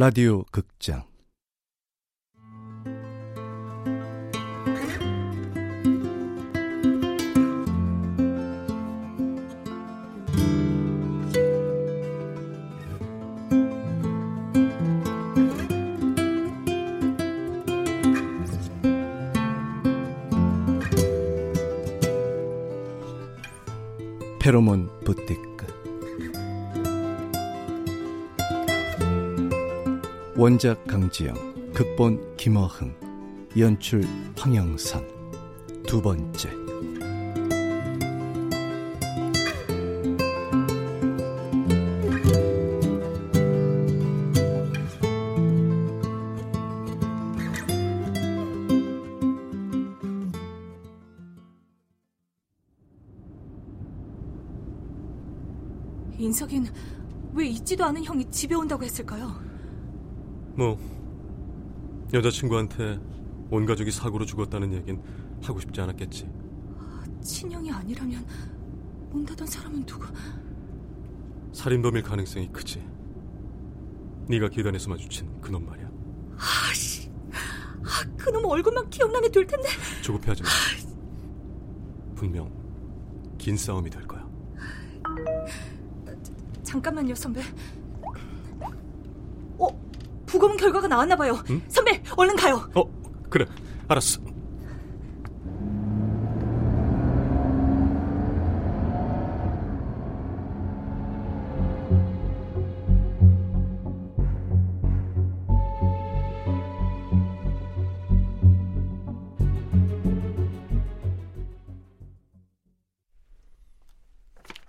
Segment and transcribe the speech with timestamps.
[0.00, 1.09] 라디오 극장
[30.40, 31.34] 원작 강지영
[31.74, 32.94] 극본 김어흥
[33.58, 34.02] 연출
[34.38, 35.06] 황영선
[35.86, 36.48] 두 번째
[56.18, 56.72] 인석이는
[57.34, 59.50] 왜 있지도 않은 형이 집에 온다고 했을까요?
[60.60, 60.78] 뭐
[62.12, 63.00] 여자친구한테
[63.50, 65.02] 온 가족이 사고로 죽었다는 얘긴
[65.42, 66.30] 하고 싶지 않았겠지.
[67.22, 68.26] 친형이 아니라면
[69.10, 70.06] 온다던 사람은 누구?
[71.54, 72.86] 살인범일 가능성이 크지.
[74.28, 75.90] 네가 계단에서 마주친 그놈 말이야.
[76.36, 77.10] 아씨,
[77.82, 79.66] 아, 그놈 얼굴만 기억나면 될 텐데.
[80.02, 80.48] 조급해하지 마.
[82.14, 82.52] 분명
[83.38, 84.28] 긴 싸움이 될 거야.
[86.62, 87.40] 잠깐만요, 선배.
[90.30, 91.42] 어, 부검 결과가 나왔나 봐요.
[91.50, 91.60] 응?
[91.68, 92.70] 선배, 얼른 가요.
[92.74, 92.84] 어,
[93.28, 93.46] 그래.
[93.88, 94.20] 알았어.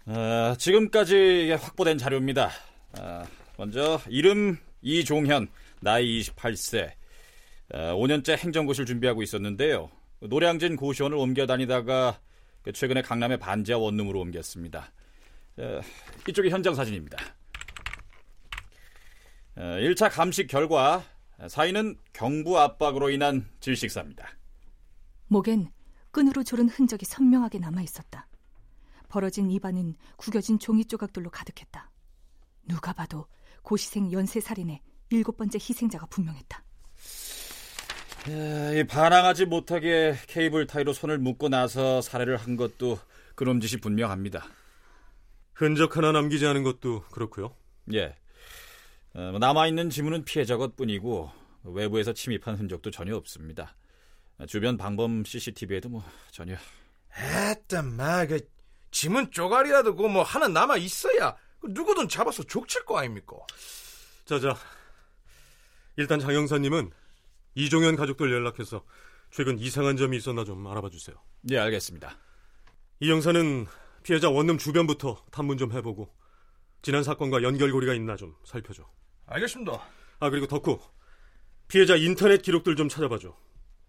[0.08, 2.50] 아, 지금까지 확보된 자료입니다.
[3.00, 3.23] 아,
[3.58, 5.47] 먼저 이름 이종현,
[5.80, 6.92] 나이 28세,
[7.73, 9.89] 아, 5년째 행정고시를 준비하고 있었는데요.
[10.19, 12.19] 노량진 고시원을 옮겨 다니다가
[12.61, 14.91] 그 최근에 강남의 반지하 원룸으로 옮겼습니다.
[15.58, 15.81] 아,
[16.27, 17.17] 이쪽이 현장 사진입니다.
[19.55, 21.03] 1차 감식 결과
[21.47, 24.30] 사인은 경부 압박으로 인한 질식사입니다.
[25.27, 25.71] 목엔
[26.11, 28.27] 끈으로 조른 흔적이 선명하게 남아 있었다.
[29.09, 31.89] 벌어진 입안은 구겨진 종이 조각들로 가득했다.
[32.67, 33.27] 누가 봐도
[33.61, 36.64] 고시생 연쇄살인의 일곱 번째 희생자가 분명했다.
[38.30, 43.00] 에, 반항하지 못하게 케이블 타이로 손을 묶고 나서 살해를 한 것도
[43.36, 44.45] 그놈 짓이 분명합니다.
[45.54, 47.55] 흔적 하나 남기지 않은 것도 그렇고요.
[47.94, 48.16] 예.
[49.14, 51.32] 어, 남아있는 지문은 피해자 것뿐이고
[51.64, 53.76] 외부에서 침입한 흔적도 전혀 없습니다.
[54.48, 56.55] 주변 방범 CCTV에도 뭐 전혀.
[57.16, 58.39] 에따 마그
[58.92, 63.36] 지문 쪼가리라도 그 뭐 하나 남아 있어야 그 누구든 잡아서 족칠 거 아닙니까?
[64.26, 64.55] 자자.
[65.98, 66.92] 일단 장 형사님은
[67.55, 68.83] 이종현 가족들 연락해서
[69.30, 71.16] 최근 이상한 점이 있었나 좀 알아봐 주세요.
[71.50, 72.17] 예, 알겠습니다.
[73.00, 73.67] 이 형사는
[74.04, 76.14] 피해자 원룸 주변부터 탐문 좀 해보고
[76.82, 78.83] 지난 사건과 연결고리가 있나 좀 살펴줘.
[79.27, 79.88] 알겠습니다.
[80.20, 80.80] 아 그리고 덕후
[81.67, 83.36] 피해자 인터넷 기록들 좀 찾아봐줘.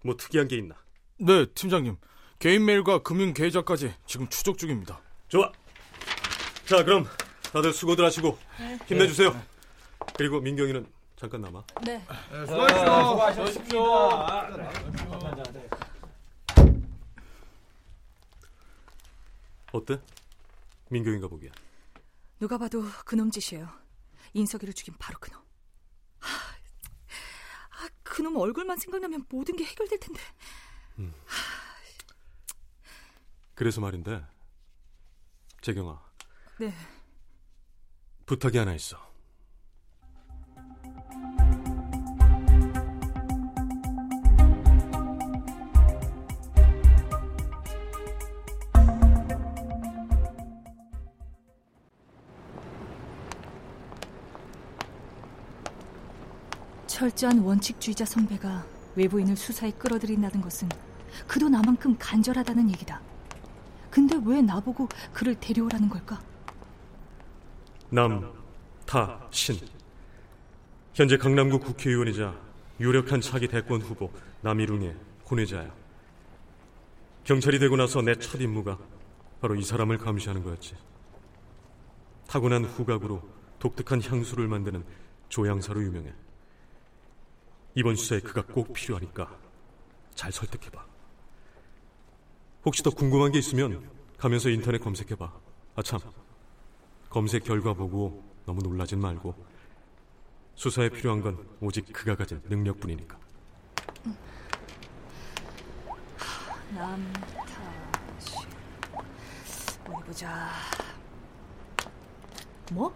[0.05, 0.77] 뭐 특이한 게 있나?
[1.19, 1.97] 네, 팀장님.
[2.39, 5.01] 개인 메일과 금융 계좌까지 지금 추적 중입니다.
[5.29, 5.51] 좋아.
[6.67, 7.07] 자 그럼
[7.53, 8.39] 다들 수고들 하시고
[8.87, 9.41] 힘내주세요.
[10.17, 10.87] 그리고 민경이는
[11.17, 11.63] 잠깐 남아.
[11.85, 12.03] 네.
[19.73, 20.01] 어때?
[20.91, 21.53] 민경이가 보기엔.
[22.41, 23.69] 누가 봐도 그놈 짓이에요.
[24.35, 25.41] 인석이를 죽인 바로 그놈.
[26.19, 26.37] 하,
[27.71, 30.21] 아, 그놈 얼굴만 생각나면 모든 게 해결될 텐데.
[33.55, 34.25] 그래서 말인데
[35.61, 36.01] 재경아
[36.59, 36.75] 네.
[38.33, 38.97] 부탁이 하나 있어.
[56.87, 58.65] 철저한 원칙주의자 선배가
[58.95, 60.71] 외부인을 수사에 끌어들인다는 것은
[61.27, 63.03] 그도 나만큼 간절하다는 얘기다.
[63.91, 66.32] 근데 왜 나보고 그를 데려오라는 걸까?
[67.93, 68.33] 남,
[68.87, 69.55] 타, 신.
[70.95, 72.35] 현재 강남구 국회의원이자
[72.81, 74.11] 유력한 차기 대권 후보
[74.41, 74.97] 남일웅의
[75.31, 75.71] 혼외자야.
[77.25, 78.79] 경찰이 되고 나서 내 첫 임무가
[79.43, 80.75] 바로 이 사람을 감시하는 거였지.
[82.29, 83.23] 타고난 후각으로
[83.59, 84.85] 독특한 향수를 만드는
[85.29, 86.15] 조향사로 유명해.
[87.75, 89.37] 이번 수사에 그가 꼭 필요하니까
[90.15, 90.83] 잘 설득해봐.
[92.65, 93.87] 혹시 더 궁금한 게 있으면
[94.17, 95.31] 가면서 인터넷 검색해봐.
[95.77, 96.01] 아참,
[97.13, 99.35] 검색 결과 보고 너무 놀라진 말고
[100.55, 103.19] 수사에 필요한 건 오직 그가 가진 능력뿐이니까.
[106.75, 108.37] 남타시
[109.85, 110.51] 어디 보자.
[112.73, 112.95] 뭐?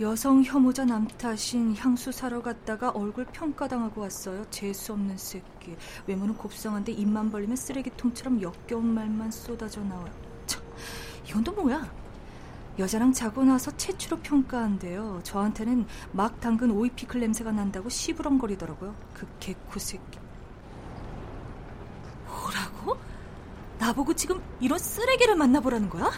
[0.00, 4.48] 여성 혐오자 남탓인 향수 사러 갔다가 얼굴 평가당하고 왔어요.
[4.48, 5.76] 재수 없는 새끼.
[6.06, 10.10] 외모는 곱상한데 입만 벌리면 쓰레기통처럼 역겨운 말만 쏟아져 나와요.
[10.46, 10.62] 참,
[11.26, 12.05] 이건 또 뭐야?
[12.78, 15.20] 여자랑 자고 나서 최초로 평가한대요.
[15.22, 18.94] 저한테는 막 담근 오이 피클 냄새가 난다고 시부렁거리더라고요.
[19.14, 20.18] 그 개코 새끼.
[22.26, 22.98] 뭐라고?
[23.78, 26.10] 나보고 지금 이런 쓰레기를 만나보라는 거야?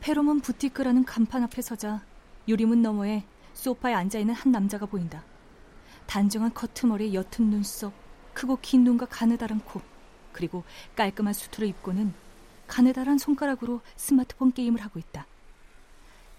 [0.00, 2.02] 페로몬 부티크라는 간판 앞에 서자
[2.48, 3.24] 유리문 너머에
[3.54, 5.24] 소파에 앉아있는 한 남자가 보인다.
[6.06, 7.92] 단정한 커트머리에 옅은 눈썹,
[8.34, 9.80] 크고 긴 눈과 가느다란 코,
[10.32, 10.64] 그리고
[10.96, 12.14] 깔끔한 수트를 입고는
[12.66, 15.26] 가느다란 손가락으로 스마트폰 게임을 하고 있다.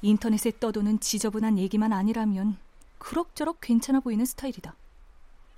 [0.01, 2.57] 인터넷에 떠도는 지저분한 얘기만 아니라면
[2.97, 4.75] 그럭저럭 괜찮아 보이는 스타일이다.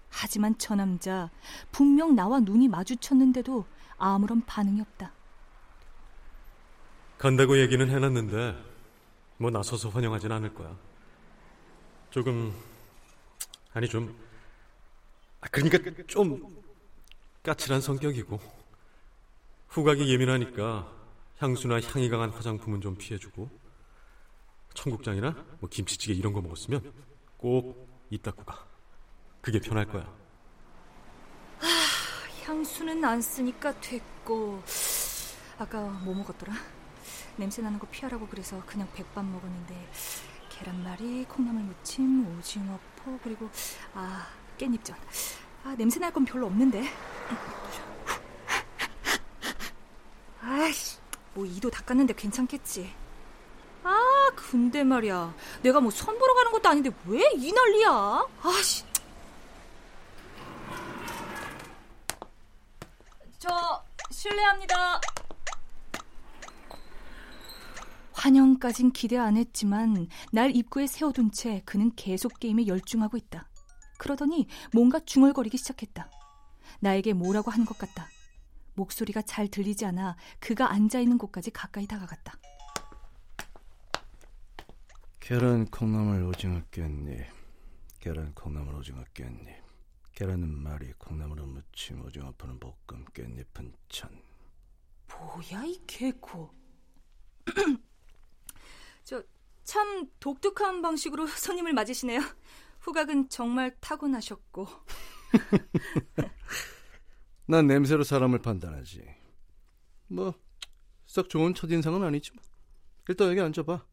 [0.09, 1.29] 하지만 저 남자
[1.71, 3.65] 분명 나와 눈이 마주쳤는데도
[3.97, 5.11] 아무런 반응이 없다.
[7.17, 8.55] 간다고 얘기는 해놨는데
[9.37, 10.75] 뭐 나서서 환영하진 않을 거야.
[12.13, 12.53] 조금
[13.73, 14.15] 아니 좀
[15.41, 16.63] 아, 그러니까 좀
[17.41, 18.39] 까칠한 성격이고
[19.69, 20.93] 후각이 예민하니까
[21.39, 23.49] 향수나 향이 강한 화장품은 좀 피해주고
[24.75, 26.93] 청국장이나 뭐 김치찌개 이런 거 먹었으면
[27.37, 28.63] 꼭입 닦고 가.
[29.41, 30.07] 그게 편할 거야.
[32.43, 34.61] 향수는 안 쓰니까 됐고
[35.57, 36.53] 아까 뭐 먹었더라?
[37.37, 39.89] 냄새 나는 거 피하라고 그래서 그냥 백반 먹었는데
[40.63, 43.49] 계란말이, 콩나물 무침, 오징어포 그리고
[43.93, 44.25] 아
[44.57, 44.95] 깻잎전.
[45.65, 46.83] 아 냄새 날 건 별로 없는데.
[50.41, 50.97] 아이씨,
[51.33, 52.93] 뭐 이도 닦았는데 괜찮겠지.
[53.83, 58.25] 아 근데 말이야, 내가 뭐 선보러 가는 것도 아닌데 왜 이 난리야?
[58.43, 58.85] 아씨.
[63.37, 65.01] 저 실례합니다.
[68.23, 73.49] 환영까진 기대 안 했지만 날 입구에 세워둔 채 그는 계속 게임에 열중하고 있다.
[73.97, 76.09] 그러더니 뭔가 중얼거리기 시작했다.
[76.79, 78.07] 나에게 뭐라고 하는 것 같다.
[78.75, 82.39] 목소리가 잘 들리지 않아 그가 앉아 있는 곳까지 가까이 다가갔다.
[85.19, 87.25] 계란 콩나물 오징어 깻잎
[87.99, 89.53] 계란 콩나물 오징어 깻잎
[90.13, 94.09] 계란은 말이 콩나물은 무침 오징어포는 볶음 깻잎은 천
[95.09, 96.53] 뭐야 이 개코.
[99.03, 99.23] 저
[99.63, 102.19] 참 독특한 방식으로 손님을 맞으시네요.
[102.81, 104.67] 후각은 정말 타고나셨고.
[107.47, 109.03] 난 냄새로 사람을 판단하지
[110.07, 110.33] 뭐
[111.05, 112.43] 썩 좋은 첫인상은 아니지만
[113.07, 113.85] 일단 여기 앉아봐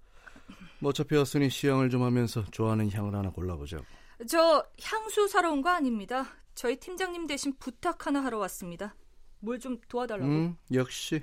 [0.81, 3.85] 뭐 어차피 왔으니 시향을 좀 하면서 좋아하는 향을 하나 골라보자고
[4.29, 6.27] 저 향수 사러 온 거 아닙니다.
[6.55, 8.95] 저희 팀장님 대신 부탁 하나 하러 왔습니다.
[9.41, 10.31] 뭘 좀 도와달라고.
[10.31, 11.23] 음, 역시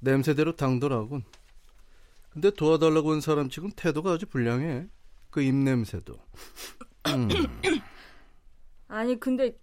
[0.00, 1.24] 냄새대로 당돌하군.
[2.32, 4.88] 근데 도와달라고 온 사람 지금 태도가 아주 불량해.
[5.30, 6.14] 그 입냄새도.
[7.08, 7.28] 음.
[8.88, 9.58] 아니 근데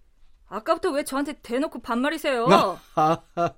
[0.46, 2.46] 아까부터 왜 저한테 대놓고 반말이세요?
[2.46, 3.22] 하하.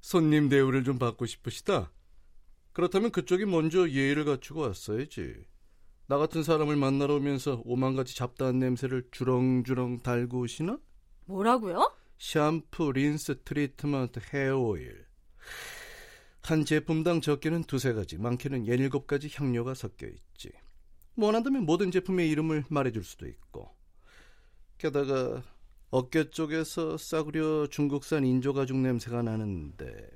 [0.00, 1.90] 손님 대우를 좀 받고 싶으시다.
[2.72, 5.44] 그렇다면 그쪽이 먼저 예의를 갖추고 왔어야지.
[6.06, 10.78] 나 같은 사람을 만나러 오면서 오만가지 잡다한 냄새를 주렁주렁 달고 오시나?
[11.26, 11.90] 뭐라고요?
[12.18, 15.06] 샴푸, 린스, 트리트먼트, 헤어오일.
[16.44, 20.52] 한 제품당 적게는 두세 가지, 많게는 예닐곱 가지 향료가 섞여 있지.
[21.16, 23.74] 원한다면 모든 제품의 이름을 말해줄 수도 있고.
[24.76, 25.42] 게다가
[25.90, 30.06] 어깨 쪽에서 싸구려 중국산 인조가죽 냄새가 나는데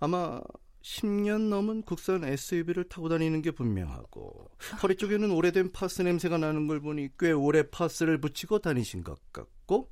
[0.00, 0.42] 아마
[0.82, 4.50] 10년 넘은 국산 SUV를 타고 다니는 게 분명하고
[4.82, 9.88] 허리 쪽에는 오래된 파스 냄새가 나는 걸 보니 꽤 오래 파스를 붙이고 다니신 것 같고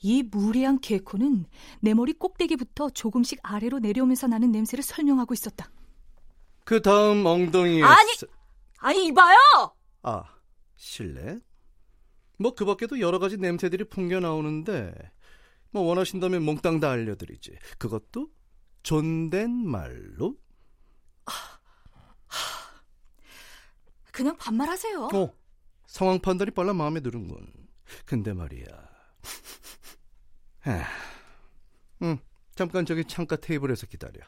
[0.00, 1.46] 이 무례한 개코는
[1.80, 5.70] 내 머리 꼭대기부터 조금씩 아래로 내려오면서 나는 냄새를 설명하고 있었다.
[6.64, 8.10] 그 다음 엉덩이에 아니!
[8.78, 9.36] 아니 이봐요!
[10.02, 10.24] 아
[10.76, 11.38] 실례
[12.38, 14.94] 뭐 그 밖에도 여러 가지 냄새들이 풍겨 나오는데
[15.70, 18.28] 뭐 원하신다면 몽땅 다 알려드리지 그것도
[18.84, 20.36] 존댓말로
[24.12, 25.08] 그냥 반말하세요.
[25.14, 25.32] 어
[25.86, 27.46] 상황 판단이 빨라 마음에 드는군
[28.04, 28.64] 근데 말이야
[30.70, 30.86] 하,
[32.02, 32.18] 응
[32.54, 34.20] 잠깐 저기 창가 테이블에서 기다려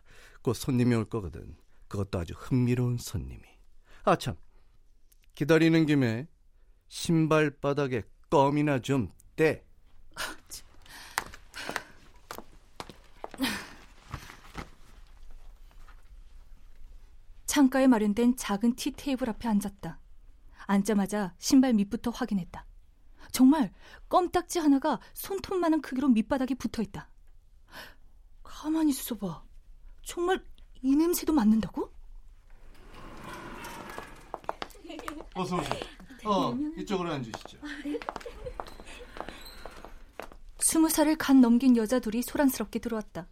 [0.42, 1.56] 곧 손님이 올 거거든
[1.88, 3.42] 그것도 아주 흥미로운 손님이
[4.04, 4.36] 아 참
[5.34, 6.28] 기다리는 김에
[6.88, 9.64] 신발 바닥에 껌이나 좀 때.
[17.46, 19.98] 창가에 마련된 작은 티 테이블 앞에 앉았다.
[20.66, 22.66] 앉자마자 신발 밑부터 확인했다.
[23.30, 23.72] 정말
[24.08, 27.08] 껌딱지 하나가 손톱만한 크기로 밑바닥에 붙어 있다.
[28.42, 29.42] 가만히 있어봐.
[30.02, 30.44] 정말
[30.82, 31.92] 이 냄새도 맡는다고?
[35.34, 35.80] 어서 오세요.
[36.24, 37.58] 어, 이쪽으로 앉으시죠.
[40.58, 43.28] 스무 살을 간 넘긴 여자 둘이 소란스럽게 들어왔다.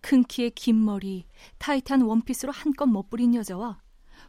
[0.00, 1.26] 큰 키에 긴 머리,
[1.58, 3.80] 타이트한 원피스로 한껏 멋부린 여자와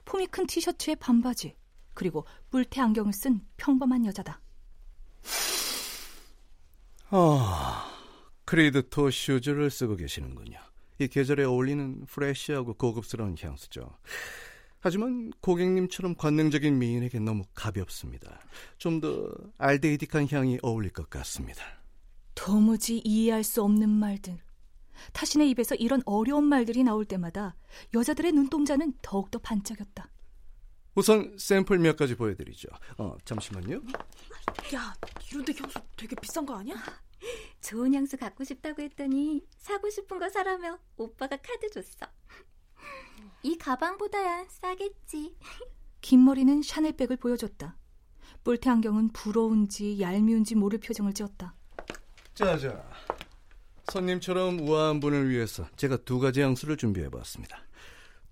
[0.05, 1.55] 폼이 큰 티셔츠에 반바지,
[1.93, 4.40] 그리고 뿔테 안경을 쓴 평범한 여자다.
[7.13, 7.91] 아,
[8.45, 10.57] 크리드 토 슈즈를 쓰고 계시는군요.
[10.99, 13.97] 이 계절에 어울리는 fresh하고 고급스러운 향수죠.
[14.79, 18.39] 하지만 고객님처럼 관능적인 미인에게 너무 가볍습니다.
[18.77, 21.63] 좀 더 알데이딕한 향이 어울릴 것 같습니다.
[22.33, 24.39] 도무지 이해할 수 없는 말들.
[25.13, 27.55] 타신의 입에서 이런 어려운 말들이 나올 때마다
[27.93, 30.07] 여자들의 눈동자는 더욱더 반짝였다.
[30.95, 32.67] 우선 샘플 몇 가지 보여드리죠.
[32.97, 33.81] 어, 잠시만요.
[34.75, 34.93] 야,
[35.29, 36.75] 이런데 향수 되게 비싼 거 아니야?
[37.61, 42.07] 좋은 향수 갖고 싶다고 했더니 사고 싶은 거 사라며 오빠가 카드 줬어.
[43.43, 45.35] 이 가방보다야 싸겠지.
[46.01, 47.77] 긴 머리는 샤넬백을 보여줬다.
[48.43, 51.53] 뿔테 안경은 부러운지 얄미운지 모를 표정을 지었다.
[52.33, 52.83] 자자,
[53.91, 57.61] 손님처럼 우아한 분을 위해서 제가 두 가지 향수를 준비해봤습니다.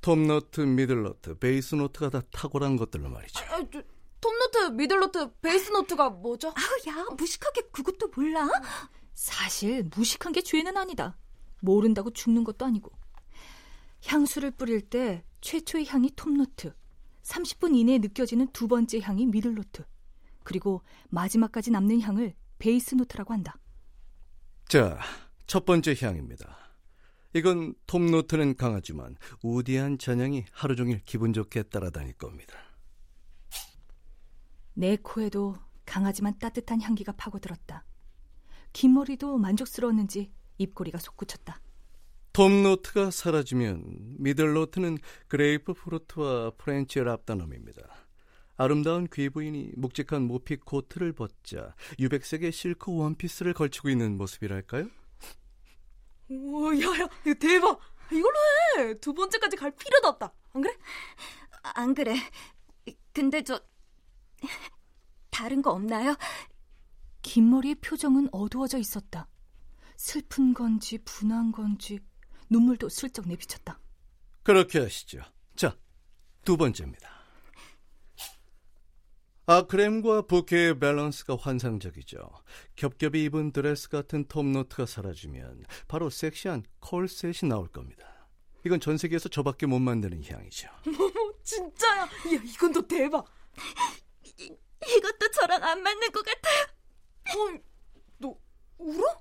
[0.01, 3.43] 톱노트, 미들노트, 베이스노트가 다 탁월한 것들로 말이죠.
[3.45, 3.83] 아, 저,
[4.21, 6.49] 톱노트, 미들노트, 베이스노트가 뭐죠?
[6.49, 8.47] 아우, 야, 무식하게 그것도 몰라?
[9.13, 11.17] 사실 무식한 게 죄는 아니다.
[11.61, 12.91] 모른다고 죽는 것도 아니고.
[14.05, 16.73] 향수를 뿌릴 때 최초의 향이 top note,
[17.23, 19.85] 30분 이내에 느껴지는 두 번째 향이 middle note,
[20.43, 23.55] 그리고 마지막까지 남는 향을 base note라고 한다.
[24.67, 24.99] 자,
[25.47, 26.57] 첫 번째 향입니다.
[27.33, 32.55] 이건 top note는 강하지만 woody한 잔향이 하루 종일 기분 좋게 따라다닐 겁니다.
[34.79, 37.83] 내 코에도 강하지만 따뜻한 향기가 파고들었다.
[38.71, 41.59] 긴 머리도 만족스러웠는지 입꼬리가 솟구쳤다.
[42.31, 43.83] top note가 사라지면
[44.19, 47.81] middle note는 그레이프 프루트와 French labdanum입니다.
[48.55, 54.87] 아름다운 귀부인이 묵직한 모피 코트를 벗자 유백색의 실크 원피스를 걸치고 있는 모습이랄까요?
[56.29, 57.79] 오, 야, 야, 이거 대박!
[58.13, 58.35] 이걸로
[58.77, 58.93] 해!
[59.01, 60.33] 두 번째까지 갈 필요도 없다.
[60.53, 60.77] 안 그래?
[61.63, 62.15] 안 그래.
[63.11, 63.59] 근데 저
[65.29, 66.15] 다른 거 없나요?
[67.21, 69.27] 긴 머리의 표정은 어두워져 있었다.
[69.95, 71.99] 슬픈 건지 분한 건지
[72.49, 73.79] 눈물도 슬쩍 내비쳤다.
[74.43, 75.21] 그렇게 하시죠.
[75.55, 75.75] 자,
[76.43, 77.19] 두 번째입니다.
[79.45, 82.19] 아크렘과 부케의 밸런스가 환상적이죠.
[82.75, 88.05] 겹겹이 입은 드레스 같은 톱노트가 사라지면 바로 섹시한 콜셋이 나올 겁니다.
[88.63, 90.69] 이건 전 세계에서 저밖에 못 만드는 향이죠.
[91.43, 92.01] 진짜야!
[92.03, 92.09] 야,
[92.43, 93.25] 이건 또 대박!
[94.39, 94.51] 이,
[94.97, 96.65] 이것도 저랑 안 맞는 것 같아요.
[97.29, 97.59] 어,
[98.17, 98.35] 너
[98.77, 99.19] 울어?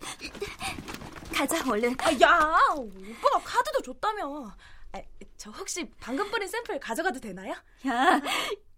[1.34, 1.96] 가자, 얼른.
[2.00, 2.58] 아, 야!
[2.76, 4.56] 오빠가 카드도 줬다며.
[4.92, 5.02] 아,
[5.36, 7.52] 저 혹시 방금 뿌린 샘플 가져가도 되나요?
[7.86, 8.20] 야,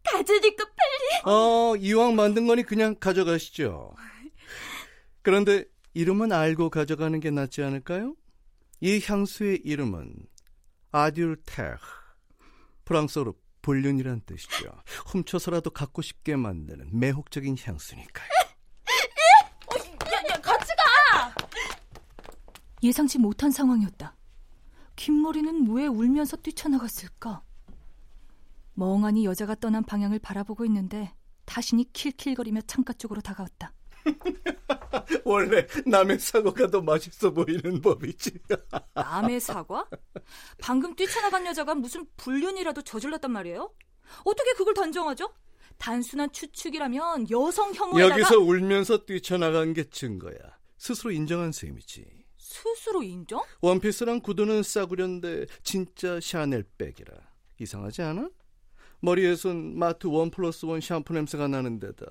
[0.04, 1.34] 가져니까 빨리.
[1.34, 3.94] 어, 이왕 만든 거니 그냥 가져가시죠.
[5.22, 8.14] 그런데 이름은 알고 가져가는 게 낫지 않을까요?
[8.80, 10.14] 이 향수의 이름은
[10.92, 11.76] 아듈테르.
[12.84, 14.70] 프랑스어로 불륜이란 뜻이죠.
[15.06, 18.28] 훔쳐서라도 갖고 싶게 만드는 매혹적인 향수니까요.
[20.12, 21.34] 야, 야, 같이 가!
[22.82, 24.16] 예상치 못한 상황이었다.
[24.96, 27.42] 긴 머리는 왜 울면서 뛰쳐나갔을까?
[28.74, 31.12] 멍하니 여자가 떠난 방향을 바라보고 있는데
[31.44, 33.72] 다시니 킬킬거리며 창가 쪽으로 다가왔다.
[35.24, 38.32] 원래 남의 사고가 더 맛있어 보이는 법이지.
[38.94, 39.86] 남의 사과?
[40.58, 43.72] 방금 뛰쳐나간 여자가 무슨 불륜이라도 저질렀단 말이에요?
[44.24, 45.32] 어떻게 그걸 단정하죠?
[45.78, 50.36] 단순한 추측이라면 여성 혐오에다가 여기서 울면서 뛰쳐나간 게 증거야.
[50.76, 52.04] 스스로 인정한 셈이지.
[52.36, 53.42] 스스로 인정?
[53.60, 57.14] 원피스랑 구두는 싸구려인데 진짜 샤넬백이라.
[57.60, 58.28] 이상하지 않아?
[59.00, 62.06] 머리에선 마트 one plus one 샴푸 냄새가 나는 데다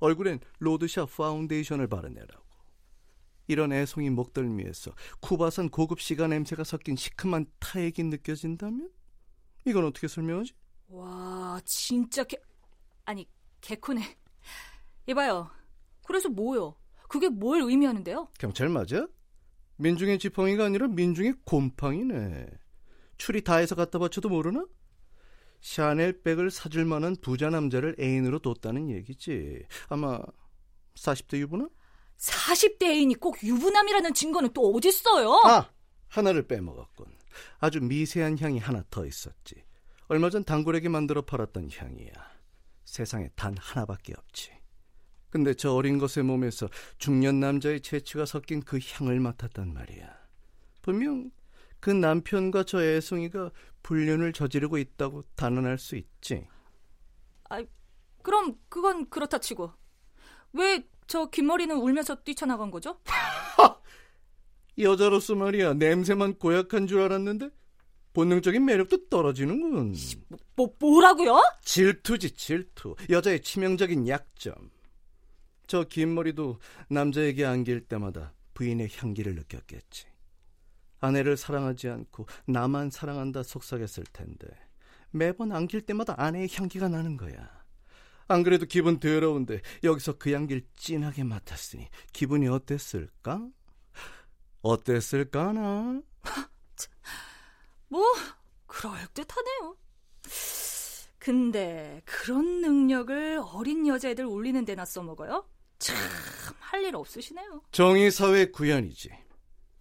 [0.00, 2.50] 얼굴엔 road shop 파운데이션을 바르내라고.
[3.46, 8.90] 이런 애송이 목덜미에서 쿠바산 고급 시가 냄새가 섞인 시큼한 타액이 느껴진다면?
[9.66, 10.52] 이건 어떻게 설명하지?
[10.88, 12.36] 와, 진짜 개...
[13.04, 13.28] 아니,
[13.60, 14.02] 개코네.
[15.08, 15.50] 이봐요.
[16.06, 16.76] 그래서 뭐요?
[17.08, 18.28] 그게 뭘 의미하는데요?
[18.38, 19.08] 경찰 맞아?
[19.76, 22.46] 민중의 지팡이가 아니라 민중의 곰팡이네.
[23.18, 24.64] 추리 다 해서 갖다 바쳐도 모르나?
[25.60, 29.64] 샤넬백을 사줄 만한 부자 남자를 애인으로 뒀다는 얘기지.
[29.88, 30.20] 아마
[30.94, 31.68] 40대 유부나?
[32.16, 35.32] 40대 애인이 꼭 유부남이라는 증거는 또 어딨어요?
[35.46, 35.70] 아,
[36.08, 37.06] 하나를 빼먹었군.
[37.58, 39.62] 아주 미세한 향이 하나 더 있었지.
[40.08, 42.12] 얼마 전 단골에게 만들어 팔았던 향이야.
[42.84, 44.50] 세상에 단 하나밖에 없지.
[45.30, 50.12] 근데 저 어린 것의 몸에서 중년 남자의 재치가 섞인 그 향을 맡았단 말이야.
[50.82, 51.30] 분명
[51.80, 53.50] 그 남편과 저 애송이가
[53.82, 56.46] 불륜을 저지르고 있다고 단언할 수 있지.
[57.48, 57.62] 아,
[58.22, 59.72] 그럼 그건 그렇다 치고
[60.52, 63.00] 왜 저 긴머리는 울면서 뛰쳐나간 거죠?
[64.78, 67.50] 여자로서 말이야 냄새만 고약한 줄 알았는데
[68.12, 69.96] 본능적인 매력도 떨어지는군.
[70.28, 71.40] 뭐, 뭐 뭐라고요?
[71.64, 72.94] 질투지 질투.
[73.08, 74.54] 여자의 치명적인 약점.
[75.66, 80.06] 저 긴 머리도 남자에게 안길 때마다 부인의 향기를 느꼈겠지.
[81.00, 84.46] 아내를 사랑하지 않고 나만 사랑한다 속삭였을 텐데
[85.10, 87.60] 매번 안길 때마다 아내의 향기가 나는 거야.
[88.28, 93.48] 안 그래도 기분 더러운데 여기서 그 향기를 진하게 맡았으니 기분이 어땠을까?
[94.62, 96.00] 어땠을까나?
[97.88, 98.04] 뭐
[98.66, 99.76] 그럴듯하네요.
[101.18, 105.44] 근데 그런 능력을 어린 여자애들 울리는 데나 써먹어요?
[105.78, 105.96] 참
[106.60, 107.62] 할 일 없으시네요.
[107.72, 109.10] 정의사회 구현이지.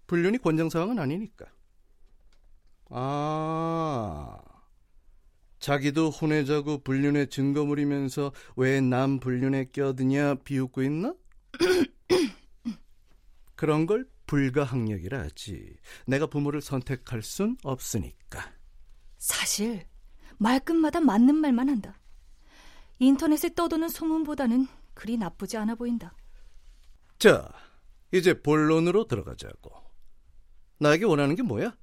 [0.10, 1.46] 불륜이 권장사항은 아니니까.
[2.90, 4.40] 아,
[5.60, 11.14] 자기도 혼외자고 불륜의 증거물이면서 왜 남 불륜에 껴드냐 비웃고 있나?
[13.56, 15.76] 그런 걸 불가항력이라 하지.
[16.08, 18.52] 내가 부모를 선택할 순 없으니까.
[19.20, 19.86] 사실
[20.40, 22.00] 말끝마다 맞는 말만 한다.
[22.98, 26.16] 인터넷에 떠도는 소문보다는 그리 나쁘지 않아 보인다.
[27.20, 27.52] 자,
[28.12, 29.89] 이제 본론으로 들어가자고.
[30.80, 31.76] 나에게 원하는 게 뭐야?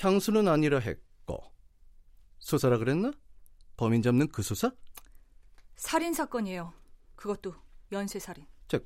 [0.00, 1.42] 향수는 아니라 했고.
[2.38, 3.12] 수사라 그랬나?
[3.76, 4.72] 범인 잡는 그 수사?
[5.76, 6.72] 살인 사건이에요.
[7.16, 7.54] 그것도
[7.92, 8.46] 연쇄 살인.
[8.68, 8.78] 자,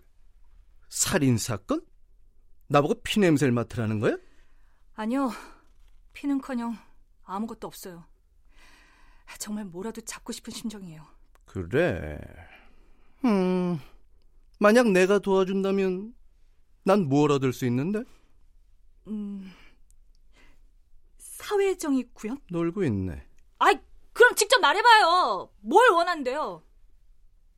[0.89, 1.85] 살인 사건?
[2.69, 4.17] 나보고 피 냄새를 맡으라는 거야?
[4.95, 5.31] 아니요.
[6.13, 6.77] 피는커녕
[7.25, 8.05] 아무것도 없어요.
[9.39, 11.07] 정말 뭐라도 잡고 싶은 심정이에요.
[11.45, 12.19] 그래.
[13.25, 13.79] 음,
[14.59, 16.15] 만약 내가 도와준다면
[16.85, 18.03] 난 뭘 얻을 수 있는데?
[19.07, 19.51] 음,
[21.79, 22.39] 사회정의 구현?
[22.51, 23.25] 놀고 있네.
[23.59, 23.75] 아이,
[24.13, 25.51] 그럼 직접 말해봐요.
[25.61, 26.63] 뭘 원한대요?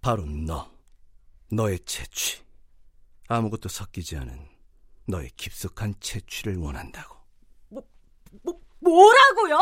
[0.01, 0.71] 바로 너.
[1.51, 2.43] 너의 채취.
[3.29, 4.49] 아무것도 섞이지 않은
[5.07, 7.17] 너의 깊숙한 채취를 원한다고.
[7.69, 7.83] 뭐,
[8.43, 9.59] 뭐, 뭐라고요?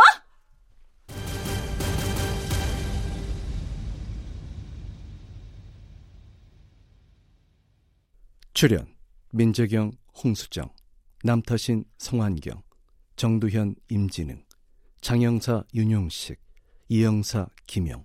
[8.53, 8.92] 출연
[9.31, 9.92] 민재경,
[10.23, 10.75] 홍수정,
[11.23, 12.62] 남타신, 성환경,
[13.14, 14.48] 정두현, 임진흥,
[15.01, 16.39] 장영사, 윤용식,
[16.89, 18.05] 이영사, 김영,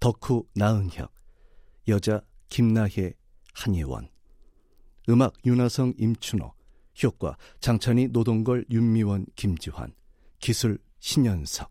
[0.00, 1.12] 덕후, 나은혁,
[1.88, 3.14] 여자, 김나혜,
[3.54, 4.08] 한예원,
[5.08, 6.52] 음악, 윤하성, 임춘호,
[7.02, 9.94] 효과, 장찬희, 노동걸, 윤미원, 김지환,
[10.38, 11.70] 기술, 신현석.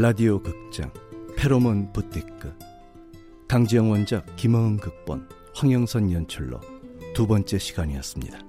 [0.00, 0.92] 라디오 극장
[1.36, 2.54] 페로몬 부티크
[3.48, 6.60] 강지영 원작 김어은 극본 황영선 연출로
[7.16, 8.47] 두 번째 시간이었습니다.